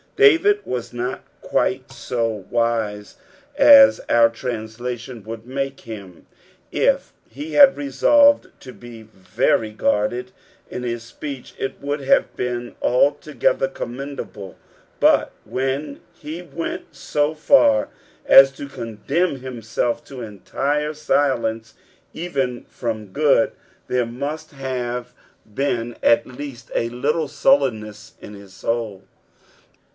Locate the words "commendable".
13.67-14.55